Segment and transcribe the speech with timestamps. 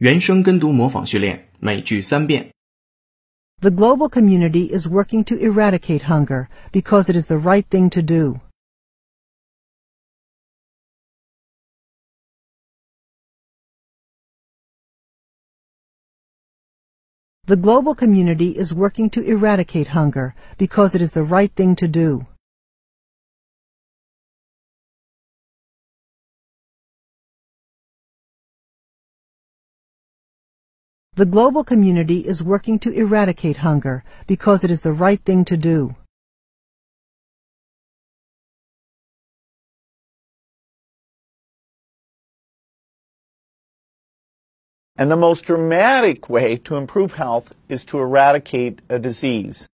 [0.00, 2.52] 原声跟读模仿训练，每句三遍。
[3.60, 8.02] The global community is working to eradicate hunger because it is the right thing to
[8.02, 8.40] do.
[17.46, 21.86] The global community is working to eradicate hunger because it is the right thing to
[21.86, 22.26] do.
[31.13, 35.57] The global community is working to eradicate hunger because it is the right thing to
[35.57, 35.95] do.
[44.95, 49.67] And the most dramatic way to improve health is to eradicate a disease.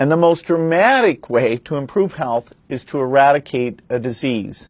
[0.00, 4.68] And the most dramatic way to improve health is to eradicate a disease.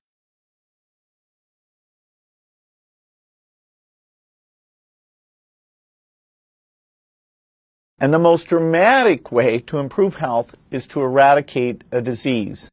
[8.01, 12.71] And the most dramatic way to improve health is to eradicate a disease.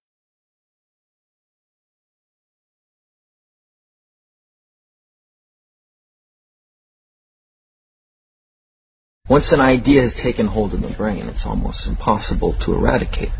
[9.28, 13.32] Once an idea has taken hold in the brain, it's almost impossible to eradicate.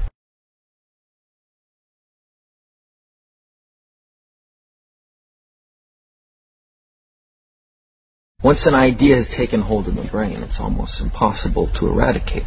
[8.42, 12.46] Once an idea has taken hold in the brain, it's almost impossible to eradicate.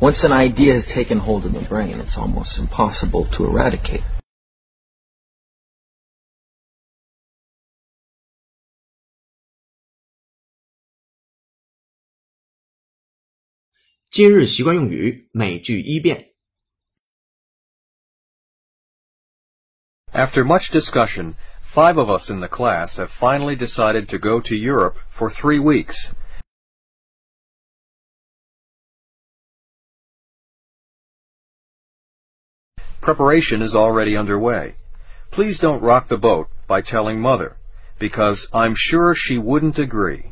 [0.00, 4.19] Once an idea has taken hold of the brain, it's almost impossible to eradicate.《
[14.11, 16.31] 今日习惯用语》每句一遍。
[20.13, 24.55] After much discussion, five of us in the class have finally decided to go to
[24.55, 26.13] Europe for three weeks.
[33.01, 34.75] Preparation is already underway.
[35.31, 37.57] Please don't rock the boat by telling Mother,
[37.99, 40.31] because I'm sure she wouldn't agree.